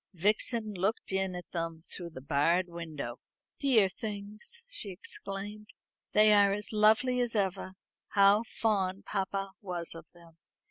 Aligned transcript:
Vixen 0.15 0.73
looked 0.73 1.11
in 1.11 1.35
at 1.35 1.51
them 1.51 1.83
through 1.87 2.09
the 2.09 2.21
barred 2.21 2.67
window. 2.67 3.19
"Dear 3.59 3.87
things," 3.87 4.63
she 4.67 4.89
exclaimed; 4.89 5.67
"they 6.13 6.33
are 6.33 6.53
as 6.53 6.73
lovely 6.73 7.19
as 7.19 7.35
ever. 7.35 7.73
How 8.07 8.41
fond 8.41 9.05
papa 9.05 9.51
was 9.61 9.93
of 9.93 10.07
them." 10.11 10.37